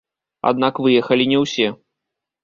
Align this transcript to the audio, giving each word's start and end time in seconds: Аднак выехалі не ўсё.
Аднак 0.51 0.79
выехалі 0.85 1.27
не 1.33 1.37
ўсё. 1.43 1.67